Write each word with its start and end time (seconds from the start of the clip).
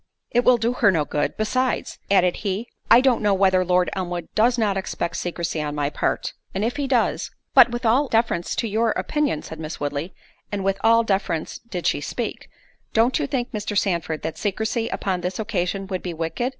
It 0.31 0.43
will 0.43 0.57
do 0.57 0.73
her 0.73 0.89
no 0.91 1.05
good—besides," 1.05 1.99
added 2.09 2.37
he, 2.37 2.67
"I 2.89 3.01
don't 3.01 3.21
know 3.21 3.35
whether 3.35 3.63
Lord 3.63 3.91
Elmwood 3.93 4.29
does 4.33 4.57
not 4.57 4.75
expect 4.75 5.15
secrecy 5.17 5.61
on 5.61 5.75
my 5.75 5.91
part; 5.91 6.33
and 6.55 6.65
if 6.65 6.77
he 6.77 6.87
does——" 6.87 7.29
"But, 7.53 7.69
with 7.69 7.85
all 7.85 8.07
deference 8.07 8.55
to 8.55 8.67
your 8.67 8.93
opinion," 8.93 9.43
said 9.43 9.59
Miss 9.59 9.79
Woodley, 9.79 10.15
(and 10.51 10.63
with 10.63 10.79
all 10.83 11.03
deference 11.03 11.59
did 11.59 11.85
she 11.85 12.01
speak) 12.01 12.49
"don't 12.93 13.19
you 13.19 13.27
think, 13.27 13.51
Mr. 13.51 13.77
Sandford, 13.77 14.23
that 14.23 14.39
secrecy 14.39 14.87
upon 14.87 15.21
this 15.21 15.37
occasion 15.37 15.85
would 15.85 16.01
be 16.01 16.15
wicked? 16.15 16.49